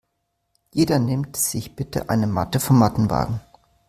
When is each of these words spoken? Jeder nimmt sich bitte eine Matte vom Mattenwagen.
Jeder 0.73 0.97
nimmt 0.97 1.37
sich 1.37 1.75
bitte 1.75 2.09
eine 2.09 2.25
Matte 2.25 2.59
vom 2.59 2.79
Mattenwagen. 2.79 3.39